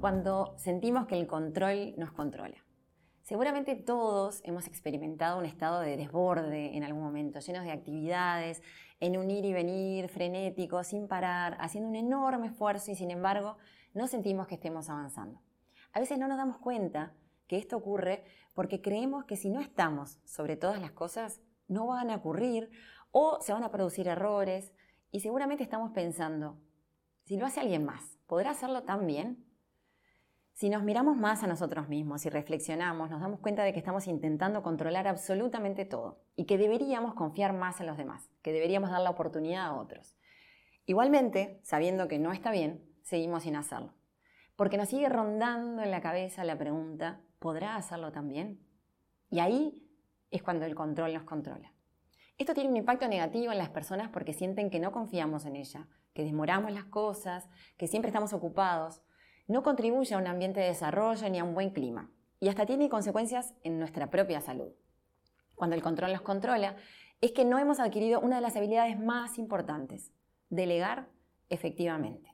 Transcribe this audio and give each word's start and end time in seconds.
cuando 0.00 0.54
sentimos 0.56 1.06
que 1.06 1.18
el 1.18 1.26
control 1.26 1.94
nos 1.98 2.10
controla. 2.12 2.56
Seguramente 3.22 3.76
todos 3.76 4.40
hemos 4.44 4.66
experimentado 4.66 5.38
un 5.38 5.44
estado 5.44 5.80
de 5.80 5.96
desborde 5.96 6.74
en 6.74 6.82
algún 6.84 7.02
momento, 7.02 7.38
llenos 7.38 7.64
de 7.64 7.70
actividades, 7.70 8.62
en 8.98 9.18
un 9.18 9.30
ir 9.30 9.44
y 9.44 9.52
venir 9.52 10.08
frenético, 10.08 10.82
sin 10.84 11.06
parar, 11.06 11.56
haciendo 11.60 11.90
un 11.90 11.96
enorme 11.96 12.48
esfuerzo 12.48 12.90
y 12.90 12.94
sin 12.94 13.10
embargo 13.10 13.58
no 13.92 14.06
sentimos 14.06 14.46
que 14.46 14.54
estemos 14.54 14.88
avanzando. 14.88 15.40
A 15.92 16.00
veces 16.00 16.18
no 16.18 16.28
nos 16.28 16.38
damos 16.38 16.56
cuenta 16.58 17.12
que 17.46 17.58
esto 17.58 17.76
ocurre 17.76 18.24
porque 18.54 18.80
creemos 18.80 19.26
que 19.26 19.36
si 19.36 19.50
no 19.50 19.60
estamos 19.60 20.18
sobre 20.24 20.56
todas 20.56 20.80
las 20.80 20.92
cosas, 20.92 21.40
no 21.68 21.86
van 21.86 22.10
a 22.10 22.16
ocurrir 22.16 22.70
o 23.12 23.38
se 23.42 23.52
van 23.52 23.64
a 23.64 23.70
producir 23.70 24.08
errores 24.08 24.72
y 25.12 25.20
seguramente 25.20 25.62
estamos 25.62 25.92
pensando, 25.92 26.58
si 27.24 27.36
lo 27.36 27.44
hace 27.44 27.60
alguien 27.60 27.84
más, 27.84 28.18
¿podrá 28.26 28.50
hacerlo 28.50 28.82
tan 28.84 29.06
bien? 29.06 29.49
Si 30.60 30.68
nos 30.68 30.82
miramos 30.82 31.16
más 31.16 31.42
a 31.42 31.46
nosotros 31.46 31.88
mismos 31.88 32.26
y 32.26 32.28
reflexionamos, 32.28 33.08
nos 33.08 33.22
damos 33.22 33.40
cuenta 33.40 33.62
de 33.62 33.72
que 33.72 33.78
estamos 33.78 34.06
intentando 34.06 34.62
controlar 34.62 35.08
absolutamente 35.08 35.86
todo 35.86 36.20
y 36.36 36.44
que 36.44 36.58
deberíamos 36.58 37.14
confiar 37.14 37.54
más 37.54 37.80
en 37.80 37.86
los 37.86 37.96
demás, 37.96 38.28
que 38.42 38.52
deberíamos 38.52 38.90
dar 38.90 39.00
la 39.00 39.08
oportunidad 39.08 39.64
a 39.64 39.72
otros. 39.72 40.18
Igualmente, 40.84 41.62
sabiendo 41.62 42.08
que 42.08 42.18
no 42.18 42.30
está 42.30 42.50
bien, 42.50 42.84
seguimos 43.00 43.44
sin 43.44 43.56
hacerlo. 43.56 43.94
Porque 44.54 44.76
nos 44.76 44.90
sigue 44.90 45.08
rondando 45.08 45.82
en 45.82 45.90
la 45.90 46.02
cabeza 46.02 46.44
la 46.44 46.58
pregunta, 46.58 47.22
¿podrá 47.38 47.76
hacerlo 47.76 48.12
también? 48.12 48.60
Y 49.30 49.40
ahí 49.40 49.82
es 50.30 50.42
cuando 50.42 50.66
el 50.66 50.74
control 50.74 51.14
nos 51.14 51.24
controla. 51.24 51.72
Esto 52.36 52.52
tiene 52.52 52.68
un 52.68 52.76
impacto 52.76 53.08
negativo 53.08 53.50
en 53.50 53.56
las 53.56 53.70
personas 53.70 54.10
porque 54.10 54.34
sienten 54.34 54.68
que 54.68 54.78
no 54.78 54.92
confiamos 54.92 55.46
en 55.46 55.56
ella, 55.56 55.88
que 56.12 56.22
demoramos 56.22 56.70
las 56.70 56.84
cosas, 56.84 57.48
que 57.78 57.86
siempre 57.86 58.10
estamos 58.10 58.34
ocupados 58.34 59.00
no 59.50 59.64
contribuye 59.64 60.14
a 60.14 60.18
un 60.18 60.28
ambiente 60.28 60.60
de 60.60 60.66
desarrollo 60.66 61.28
ni 61.28 61.40
a 61.40 61.44
un 61.44 61.54
buen 61.54 61.70
clima 61.70 62.08
y 62.38 62.48
hasta 62.48 62.66
tiene 62.66 62.88
consecuencias 62.88 63.52
en 63.64 63.80
nuestra 63.80 64.08
propia 64.08 64.40
salud. 64.40 64.72
Cuando 65.56 65.74
el 65.74 65.82
control 65.82 66.12
nos 66.12 66.22
controla, 66.22 66.76
es 67.20 67.32
que 67.32 67.44
no 67.44 67.58
hemos 67.58 67.80
adquirido 67.80 68.20
una 68.20 68.36
de 68.36 68.42
las 68.42 68.54
habilidades 68.54 68.98
más 68.98 69.38
importantes, 69.38 70.12
delegar 70.50 71.08
efectivamente. 71.48 72.32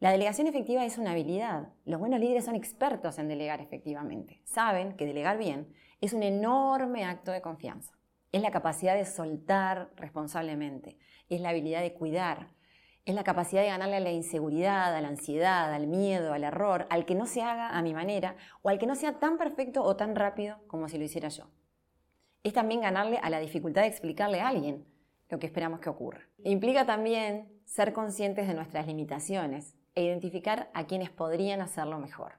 La 0.00 0.12
delegación 0.12 0.46
efectiva 0.46 0.84
es 0.84 0.98
una 0.98 1.12
habilidad. 1.12 1.72
Los 1.86 1.98
buenos 1.98 2.20
líderes 2.20 2.44
son 2.44 2.54
expertos 2.54 3.18
en 3.18 3.28
delegar 3.28 3.62
efectivamente. 3.62 4.42
Saben 4.44 4.96
que 4.96 5.06
delegar 5.06 5.38
bien 5.38 5.72
es 6.02 6.12
un 6.12 6.22
enorme 6.22 7.04
acto 7.04 7.32
de 7.32 7.40
confianza. 7.40 7.94
Es 8.32 8.42
la 8.42 8.50
capacidad 8.50 8.94
de 8.94 9.06
soltar 9.06 9.90
responsablemente. 9.96 10.98
Es 11.30 11.40
la 11.40 11.48
habilidad 11.48 11.80
de 11.80 11.94
cuidar, 11.94 12.50
es 13.08 13.14
la 13.14 13.24
capacidad 13.24 13.62
de 13.62 13.68
ganarle 13.68 13.96
a 13.96 14.00
la 14.00 14.12
inseguridad, 14.12 14.94
a 14.94 15.00
la 15.00 15.08
ansiedad, 15.08 15.72
al 15.72 15.86
miedo, 15.86 16.34
al 16.34 16.44
error, 16.44 16.86
al 16.90 17.06
que 17.06 17.14
no 17.14 17.24
se 17.24 17.40
haga 17.40 17.70
a 17.70 17.80
mi 17.80 17.94
manera 17.94 18.36
o 18.60 18.68
al 18.68 18.78
que 18.78 18.86
no 18.86 18.94
sea 18.94 19.18
tan 19.18 19.38
perfecto 19.38 19.82
o 19.82 19.96
tan 19.96 20.14
rápido 20.14 20.58
como 20.66 20.90
si 20.90 20.98
lo 20.98 21.04
hiciera 21.04 21.30
yo. 21.30 21.44
Es 22.42 22.52
también 22.52 22.82
ganarle 22.82 23.18
a 23.22 23.30
la 23.30 23.40
dificultad 23.40 23.80
de 23.80 23.88
explicarle 23.88 24.42
a 24.42 24.48
alguien 24.48 24.84
lo 25.30 25.38
que 25.38 25.46
esperamos 25.46 25.80
que 25.80 25.88
ocurra. 25.88 26.20
Implica 26.44 26.84
también 26.84 27.50
ser 27.64 27.94
conscientes 27.94 28.46
de 28.46 28.52
nuestras 28.52 28.86
limitaciones 28.86 29.74
e 29.94 30.04
identificar 30.04 30.68
a 30.74 30.86
quienes 30.86 31.08
podrían 31.08 31.62
hacerlo 31.62 31.98
mejor. 31.98 32.32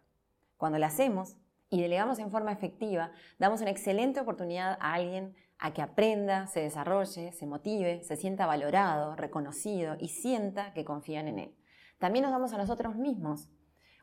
Cuando 0.57 0.77
lo 0.77 0.85
hacemos 0.85 1.35
y 1.71 1.81
delegamos 1.81 2.19
en 2.19 2.29
forma 2.29 2.51
efectiva, 2.51 3.11
damos 3.39 3.61
una 3.61 3.71
excelente 3.71 4.19
oportunidad 4.19 4.77
a 4.79 4.93
alguien 4.93 5.35
a 5.59 5.73
que 5.73 5.81
aprenda, 5.81 6.47
se 6.47 6.61
desarrolle, 6.61 7.33
se 7.33 7.45
motive, 7.45 8.01
se 8.03 8.15
sienta 8.15 8.45
valorado, 8.45 9.15
reconocido 9.15 9.95
y 9.99 10.07
sienta 10.07 10.73
que 10.73 10.85
confían 10.85 11.27
en 11.27 11.39
él. 11.39 11.55
También 11.99 12.23
nos 12.23 12.31
damos 12.31 12.53
a 12.53 12.57
nosotros 12.57 12.95
mismos 12.95 13.49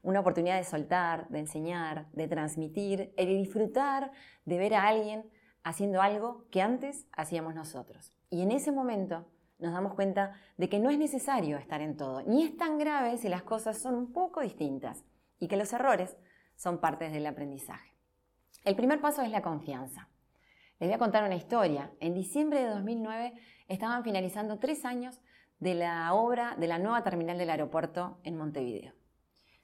una 0.02 0.20
oportunidad 0.20 0.58
de 0.58 0.64
soltar, 0.64 1.28
de 1.30 1.40
enseñar, 1.40 2.08
de 2.12 2.28
transmitir 2.28 3.12
y 3.16 3.26
de 3.26 3.34
disfrutar 3.34 4.12
de 4.44 4.58
ver 4.58 4.74
a 4.74 4.86
alguien 4.86 5.28
haciendo 5.64 6.00
algo 6.00 6.46
que 6.50 6.62
antes 6.62 7.06
hacíamos 7.10 7.54
nosotros. 7.54 8.12
Y 8.30 8.42
en 8.42 8.52
ese 8.52 8.70
momento 8.70 9.26
nos 9.58 9.72
damos 9.72 9.94
cuenta 9.94 10.34
de 10.58 10.68
que 10.68 10.78
no 10.78 10.90
es 10.90 10.98
necesario 10.98 11.56
estar 11.56 11.80
en 11.80 11.96
todo, 11.96 12.22
ni 12.22 12.44
es 12.44 12.56
tan 12.56 12.78
grave 12.78 13.16
si 13.18 13.28
las 13.28 13.42
cosas 13.42 13.78
son 13.78 13.94
un 13.94 14.12
poco 14.12 14.42
distintas 14.42 15.04
y 15.38 15.48
que 15.48 15.56
los 15.56 15.72
errores 15.72 16.16
son 16.54 16.78
partes 16.78 17.12
del 17.12 17.26
aprendizaje. 17.26 17.94
El 18.64 18.76
primer 18.76 19.00
paso 19.00 19.22
es 19.22 19.30
la 19.30 19.42
confianza. 19.42 20.08
Les 20.78 20.90
voy 20.90 20.94
a 20.94 20.98
contar 20.98 21.24
una 21.24 21.36
historia. 21.36 21.90
En 22.00 22.12
diciembre 22.12 22.60
de 22.60 22.68
2009 22.68 23.32
estaban 23.66 24.04
finalizando 24.04 24.58
tres 24.58 24.84
años 24.84 25.22
de 25.58 25.74
la 25.74 26.12
obra 26.12 26.54
de 26.58 26.66
la 26.66 26.78
nueva 26.78 27.02
terminal 27.02 27.38
del 27.38 27.48
aeropuerto 27.48 28.18
en 28.24 28.36
Montevideo. 28.36 28.92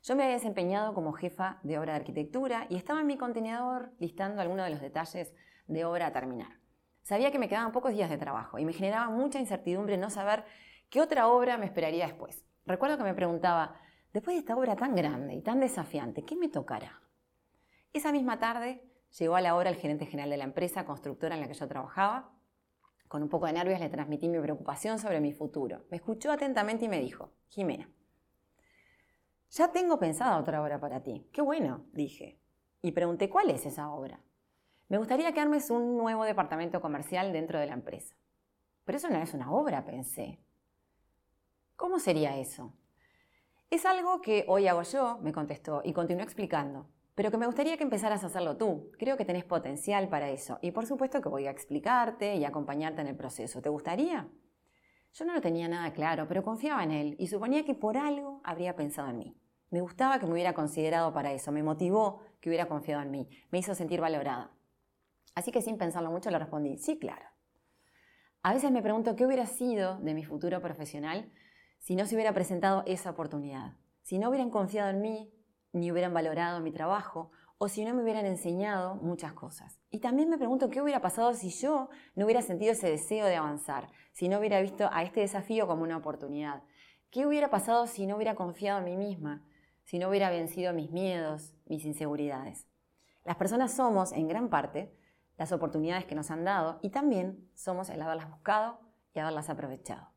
Yo 0.02 0.16
me 0.16 0.22
había 0.22 0.36
desempeñado 0.36 0.94
como 0.94 1.12
jefa 1.12 1.60
de 1.64 1.78
obra 1.78 1.92
de 1.92 1.98
arquitectura 1.98 2.66
y 2.70 2.76
estaba 2.76 3.02
en 3.02 3.08
mi 3.08 3.18
contenedor 3.18 3.92
listando 3.98 4.40
algunos 4.40 4.64
de 4.64 4.70
los 4.70 4.80
detalles 4.80 5.34
de 5.66 5.84
obra 5.84 6.06
a 6.06 6.12
terminar. 6.12 6.58
Sabía 7.02 7.30
que 7.30 7.38
me 7.38 7.48
quedaban 7.48 7.72
pocos 7.72 7.92
días 7.92 8.08
de 8.08 8.16
trabajo 8.16 8.58
y 8.58 8.64
me 8.64 8.72
generaba 8.72 9.10
mucha 9.10 9.38
incertidumbre 9.38 9.98
no 9.98 10.08
saber 10.08 10.46
qué 10.88 11.02
otra 11.02 11.28
obra 11.28 11.58
me 11.58 11.66
esperaría 11.66 12.06
después. 12.06 12.42
Recuerdo 12.64 12.96
que 12.96 13.04
me 13.04 13.12
preguntaba, 13.12 13.78
después 14.14 14.34
de 14.34 14.40
esta 14.40 14.56
obra 14.56 14.76
tan 14.76 14.94
grande 14.94 15.34
y 15.34 15.42
tan 15.42 15.60
desafiante, 15.60 16.24
¿qué 16.24 16.36
me 16.36 16.48
tocará? 16.48 17.02
Esa 17.92 18.12
misma 18.12 18.38
tarde 18.38 18.91
Llegó 19.18 19.36
a 19.36 19.40
la 19.40 19.54
hora 19.54 19.68
el 19.68 19.76
gerente 19.76 20.06
general 20.06 20.30
de 20.30 20.38
la 20.38 20.44
empresa 20.44 20.84
constructora 20.86 21.34
en 21.34 21.42
la 21.42 21.48
que 21.48 21.54
yo 21.54 21.68
trabajaba. 21.68 22.30
Con 23.08 23.22
un 23.22 23.28
poco 23.28 23.46
de 23.46 23.52
nervios 23.52 23.78
le 23.78 23.90
transmití 23.90 24.28
mi 24.28 24.40
preocupación 24.40 24.98
sobre 24.98 25.20
mi 25.20 25.32
futuro. 25.32 25.84
Me 25.90 25.98
escuchó 25.98 26.32
atentamente 26.32 26.86
y 26.86 26.88
me 26.88 26.98
dijo, 26.98 27.30
Jimena, 27.48 27.90
ya 29.50 29.70
tengo 29.70 29.98
pensada 29.98 30.38
otra 30.38 30.62
obra 30.62 30.80
para 30.80 31.02
ti. 31.02 31.28
Qué 31.30 31.42
bueno, 31.42 31.84
dije. 31.92 32.40
Y 32.80 32.92
pregunté, 32.92 33.28
¿cuál 33.28 33.50
es 33.50 33.66
esa 33.66 33.90
obra? 33.90 34.18
Me 34.88 34.96
gustaría 34.96 35.32
que 35.32 35.40
armes 35.40 35.68
un 35.68 35.98
nuevo 35.98 36.24
departamento 36.24 36.80
comercial 36.80 37.32
dentro 37.34 37.60
de 37.60 37.66
la 37.66 37.74
empresa. 37.74 38.16
Pero 38.84 38.96
eso 38.96 39.10
no 39.10 39.18
es 39.18 39.34
una 39.34 39.52
obra, 39.52 39.84
pensé. 39.84 40.40
¿Cómo 41.76 41.98
sería 41.98 42.38
eso? 42.38 42.72
Es 43.68 43.84
algo 43.84 44.22
que 44.22 44.46
hoy 44.48 44.68
hago 44.68 44.82
yo, 44.82 45.18
me 45.18 45.32
contestó, 45.32 45.82
y 45.84 45.92
continuó 45.92 46.24
explicando 46.24 46.88
pero 47.14 47.30
que 47.30 47.38
me 47.38 47.46
gustaría 47.46 47.76
que 47.76 47.84
empezaras 47.84 48.24
a 48.24 48.28
hacerlo 48.28 48.56
tú. 48.56 48.90
Creo 48.98 49.16
que 49.16 49.24
tenés 49.24 49.44
potencial 49.44 50.08
para 50.08 50.30
eso. 50.30 50.58
Y 50.62 50.70
por 50.70 50.86
supuesto 50.86 51.20
que 51.20 51.28
voy 51.28 51.46
a 51.46 51.50
explicarte 51.50 52.36
y 52.36 52.44
acompañarte 52.44 53.02
en 53.02 53.08
el 53.08 53.16
proceso. 53.16 53.60
¿Te 53.60 53.68
gustaría? 53.68 54.28
Yo 55.12 55.24
no 55.26 55.34
lo 55.34 55.42
tenía 55.42 55.68
nada 55.68 55.92
claro, 55.92 56.26
pero 56.26 56.42
confiaba 56.42 56.82
en 56.82 56.90
él 56.90 57.16
y 57.18 57.26
suponía 57.26 57.64
que 57.64 57.74
por 57.74 57.98
algo 57.98 58.40
habría 58.44 58.76
pensado 58.76 59.10
en 59.10 59.18
mí. 59.18 59.36
Me 59.68 59.82
gustaba 59.82 60.18
que 60.18 60.26
me 60.26 60.32
hubiera 60.32 60.54
considerado 60.54 61.12
para 61.12 61.32
eso, 61.32 61.52
me 61.52 61.62
motivó 61.62 62.20
que 62.40 62.48
hubiera 62.48 62.66
confiado 62.66 63.02
en 63.02 63.10
mí, 63.10 63.28
me 63.50 63.58
hizo 63.58 63.74
sentir 63.74 64.00
valorada. 64.00 64.50
Así 65.34 65.50
que 65.52 65.62
sin 65.62 65.78
pensarlo 65.78 66.10
mucho 66.10 66.30
le 66.30 66.38
respondí, 66.38 66.78
sí, 66.78 66.98
claro. 66.98 67.26
A 68.42 68.54
veces 68.54 68.70
me 68.70 68.82
pregunto 68.82 69.14
qué 69.14 69.24
hubiera 69.24 69.46
sido 69.46 69.98
de 70.00 70.14
mi 70.14 70.24
futuro 70.24 70.60
profesional 70.60 71.30
si 71.78 71.94
no 71.94 72.06
se 72.06 72.14
hubiera 72.14 72.32
presentado 72.32 72.82
esa 72.86 73.10
oportunidad, 73.10 73.76
si 74.02 74.18
no 74.18 74.28
hubieran 74.28 74.50
confiado 74.50 74.90
en 74.90 75.00
mí, 75.00 75.32
ni 75.72 75.90
hubieran 75.90 76.14
valorado 76.14 76.60
mi 76.60 76.72
trabajo 76.72 77.30
o 77.58 77.68
si 77.68 77.84
no 77.84 77.94
me 77.94 78.02
hubieran 78.02 78.26
enseñado 78.26 78.96
muchas 78.96 79.32
cosas. 79.34 79.78
Y 79.88 80.00
también 80.00 80.28
me 80.28 80.36
pregunto 80.36 80.68
qué 80.68 80.82
hubiera 80.82 81.00
pasado 81.00 81.32
si 81.34 81.50
yo 81.50 81.88
no 82.16 82.24
hubiera 82.24 82.42
sentido 82.42 82.72
ese 82.72 82.90
deseo 82.90 83.26
de 83.26 83.36
avanzar, 83.36 83.88
si 84.12 84.28
no 84.28 84.40
hubiera 84.40 84.60
visto 84.60 84.90
a 84.92 85.04
este 85.04 85.20
desafío 85.20 85.68
como 85.68 85.84
una 85.84 85.96
oportunidad. 85.96 86.64
¿Qué 87.10 87.24
hubiera 87.24 87.50
pasado 87.50 87.86
si 87.86 88.06
no 88.06 88.16
hubiera 88.16 88.34
confiado 88.34 88.78
en 88.80 88.86
mí 88.86 88.96
misma, 88.96 89.44
si 89.84 89.98
no 89.98 90.08
hubiera 90.08 90.30
vencido 90.30 90.72
mis 90.72 90.90
miedos, 90.90 91.54
mis 91.66 91.84
inseguridades? 91.84 92.66
Las 93.24 93.36
personas 93.36 93.72
somos, 93.72 94.10
en 94.12 94.26
gran 94.26 94.48
parte, 94.48 94.92
las 95.38 95.52
oportunidades 95.52 96.04
que 96.04 96.16
nos 96.16 96.30
han 96.30 96.44
dado 96.44 96.80
y 96.82 96.90
también 96.90 97.48
somos 97.54 97.90
el 97.90 98.02
haberlas 98.02 98.28
buscado 98.28 98.80
y 99.14 99.20
haberlas 99.20 99.50
aprovechado. 99.50 100.08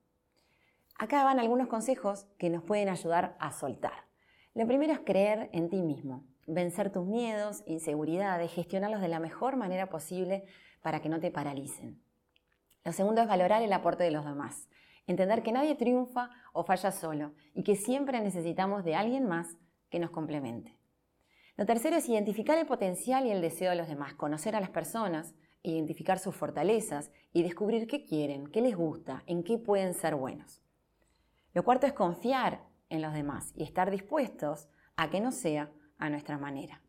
Acá 0.98 1.24
van 1.24 1.40
algunos 1.40 1.68
consejos 1.68 2.26
que 2.38 2.50
nos 2.50 2.64
pueden 2.64 2.90
ayudar 2.90 3.36
a 3.40 3.52
soltar. 3.52 4.06
Lo 4.56 4.66
primero 4.66 4.94
es 4.94 5.02
creer 5.02 5.50
en 5.52 5.68
ti 5.68 5.82
mismo, 5.82 6.24
vencer 6.48 6.90
tus 6.90 7.06
miedos, 7.06 7.62
inseguridades, 7.66 8.54
gestionarlos 8.54 9.02
de 9.02 9.10
la 9.10 9.20
mejor 9.20 9.58
manera 9.58 9.90
posible 9.90 10.46
para 10.82 11.02
que 11.02 11.10
no 11.10 11.20
te 11.20 11.30
paralicen. 11.30 12.02
Lo 12.86 12.94
segundo 12.94 13.22
es 13.22 13.28
valorar 13.28 13.62
el 13.64 13.74
aporte 13.74 14.06
de 14.06 14.12
los 14.12 14.24
demás, 14.24 14.70
entender 15.08 15.44
que 15.44 15.52
nadie 15.52 15.76
triunfa 15.76 16.30
o 16.54 16.64
falla 16.64 16.94
solo 16.94 17.34
y 17.54 17.64
que 17.64 17.76
siempre 17.76 18.22
necesitamos 18.22 18.86
de 18.86 18.96
alguien 18.96 19.28
más 19.28 19.58
que 19.90 20.00
nos 20.00 20.12
complemente. 20.12 20.78
Lo 21.58 21.66
tercero 21.66 21.98
es 21.98 22.08
identificar 22.08 22.58
el 22.58 22.66
potencial 22.66 23.26
y 23.26 23.32
el 23.32 23.42
deseo 23.42 23.72
de 23.72 23.76
los 23.76 23.90
demás, 23.90 24.14
conocer 24.14 24.56
a 24.56 24.62
las 24.62 24.70
personas, 24.70 25.36
identificar 25.64 26.18
sus 26.18 26.34
fortalezas 26.34 27.12
y 27.34 27.44
descubrir 27.44 27.88
qué 27.88 28.06
quieren, 28.06 28.48
qué 28.48 28.62
les 28.62 28.78
gusta, 28.78 29.22
en 29.26 29.44
qué 29.44 29.58
pueden 29.58 29.94
ser 29.94 30.16
buenos. 30.16 30.62
Lo 31.54 31.66
cuarto 31.66 31.88
es 31.88 31.94
confiar 31.94 32.62
en 32.90 33.02
los 33.02 33.14
demás 33.14 33.52
y 33.56 33.64
estar 33.64 33.92
dispuestos 33.92 34.68
a 34.96 35.10
que 35.10 35.20
no 35.20 35.32
sea 35.32 35.72
a 35.98 36.10
nuestra 36.10 36.38
manera. 36.38 36.82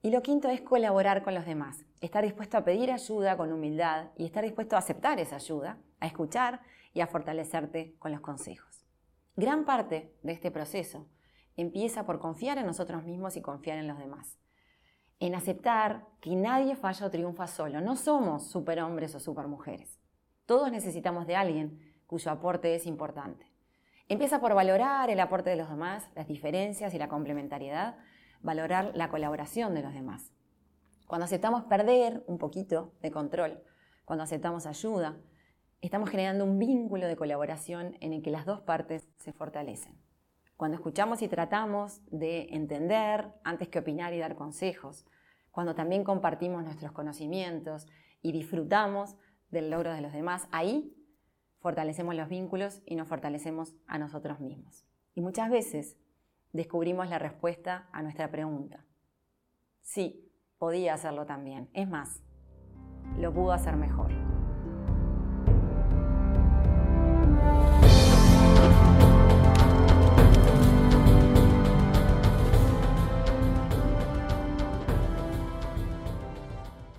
Y 0.00 0.10
lo 0.10 0.22
quinto 0.22 0.48
es 0.48 0.60
colaborar 0.60 1.22
con 1.22 1.34
los 1.34 1.44
demás, 1.44 1.84
estar 2.00 2.22
dispuesto 2.24 2.56
a 2.56 2.64
pedir 2.64 2.92
ayuda 2.92 3.36
con 3.36 3.52
humildad 3.52 4.10
y 4.16 4.24
estar 4.24 4.44
dispuesto 4.44 4.76
a 4.76 4.78
aceptar 4.78 5.18
esa 5.18 5.36
ayuda, 5.36 5.78
a 6.00 6.06
escuchar 6.06 6.60
y 6.94 7.00
a 7.00 7.08
fortalecerte 7.08 7.96
con 7.98 8.12
los 8.12 8.20
consejos. 8.20 8.86
Gran 9.34 9.64
parte 9.64 10.14
de 10.22 10.32
este 10.32 10.50
proceso 10.50 11.08
empieza 11.56 12.06
por 12.06 12.20
confiar 12.20 12.58
en 12.58 12.66
nosotros 12.66 13.04
mismos 13.04 13.36
y 13.36 13.42
confiar 13.42 13.78
en 13.78 13.88
los 13.88 13.98
demás. 13.98 14.38
En 15.18 15.34
aceptar 15.34 16.06
que 16.20 16.36
nadie 16.36 16.76
falla 16.76 17.06
o 17.06 17.10
triunfa 17.10 17.48
solo. 17.48 17.80
No 17.80 17.96
somos 17.96 18.48
superhombres 18.48 19.16
o 19.16 19.20
supermujeres. 19.20 19.98
Todos 20.46 20.70
necesitamos 20.70 21.26
de 21.26 21.34
alguien 21.34 22.02
cuyo 22.06 22.30
aporte 22.30 22.74
es 22.76 22.86
importante. 22.86 23.47
Empieza 24.10 24.40
por 24.40 24.54
valorar 24.54 25.10
el 25.10 25.20
aporte 25.20 25.50
de 25.50 25.56
los 25.56 25.68
demás, 25.68 26.08
las 26.14 26.26
diferencias 26.26 26.94
y 26.94 26.98
la 26.98 27.08
complementariedad, 27.08 27.98
valorar 28.40 28.92
la 28.94 29.10
colaboración 29.10 29.74
de 29.74 29.82
los 29.82 29.92
demás. 29.92 30.32
Cuando 31.06 31.26
aceptamos 31.26 31.64
perder 31.64 32.24
un 32.26 32.38
poquito 32.38 32.94
de 33.02 33.10
control, 33.10 33.62
cuando 34.06 34.22
aceptamos 34.22 34.64
ayuda, 34.64 35.18
estamos 35.82 36.08
generando 36.08 36.44
un 36.44 36.58
vínculo 36.58 37.06
de 37.06 37.16
colaboración 37.16 37.98
en 38.00 38.14
el 38.14 38.22
que 38.22 38.30
las 38.30 38.46
dos 38.46 38.62
partes 38.62 39.06
se 39.18 39.34
fortalecen. 39.34 40.00
Cuando 40.56 40.76
escuchamos 40.76 41.20
y 41.20 41.28
tratamos 41.28 42.00
de 42.06 42.48
entender 42.50 43.34
antes 43.44 43.68
que 43.68 43.78
opinar 43.78 44.14
y 44.14 44.18
dar 44.18 44.36
consejos, 44.36 45.04
cuando 45.50 45.74
también 45.74 46.02
compartimos 46.02 46.64
nuestros 46.64 46.92
conocimientos 46.92 47.86
y 48.22 48.32
disfrutamos 48.32 49.16
del 49.50 49.70
logro 49.70 49.92
de 49.92 50.00
los 50.00 50.14
demás, 50.14 50.48
ahí 50.50 50.97
fortalecemos 51.60 52.14
los 52.14 52.28
vínculos 52.28 52.82
y 52.86 52.96
nos 52.96 53.08
fortalecemos 53.08 53.74
a 53.86 53.98
nosotros 53.98 54.40
mismos. 54.40 54.86
Y 55.14 55.20
muchas 55.20 55.50
veces 55.50 55.96
descubrimos 56.52 57.08
la 57.08 57.18
respuesta 57.18 57.88
a 57.92 58.02
nuestra 58.02 58.30
pregunta. 58.30 58.84
Sí, 59.80 60.30
podía 60.58 60.94
hacerlo 60.94 61.26
también. 61.26 61.68
Es 61.72 61.88
más, 61.88 62.22
lo 63.18 63.32
pudo 63.32 63.52
hacer 63.52 63.76
mejor. 63.76 64.27